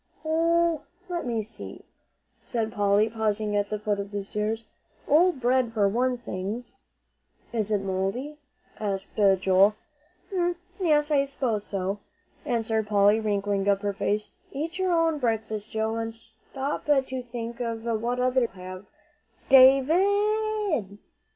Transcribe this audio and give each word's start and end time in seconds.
"Oh 0.25 0.81
let 1.09 1.27
me 1.27 1.43
see," 1.43 1.83
said 2.43 2.71
Polly, 2.73 3.07
pausing 3.07 3.55
at 3.55 3.69
the 3.69 3.77
foot 3.77 3.99
of 3.99 4.09
the 4.09 4.23
stairs. 4.23 4.63
"Old 5.07 5.39
bread, 5.39 5.73
for 5.73 5.87
one 5.87 6.17
thing." 6.17 6.63
"Is 7.53 7.69
it 7.69 7.81
mouldy?" 7.81 8.39
asked 8.79 9.09
Joel. 9.41 9.75
"Um 10.35 10.55
yes, 10.79 11.11
I 11.11 11.25
s'pose 11.25 11.65
so," 11.67 11.99
answered 12.45 12.87
Polly, 12.87 13.19
wrinkling 13.19 13.69
up 13.69 13.83
her 13.83 13.93
face. 13.93 14.31
"Eat 14.51 14.79
your 14.79 14.91
own 14.91 15.19
breakfast, 15.19 15.69
Joe, 15.69 15.93
and 15.97 16.19
not 16.55 16.81
stop 16.85 17.05
to 17.05 17.21
think 17.21 17.59
of 17.59 17.83
what 18.01 18.19
other 18.19 18.47
people 18.47 18.59
have. 18.59 18.85
Da 19.49 19.83
_vid! 19.83 20.97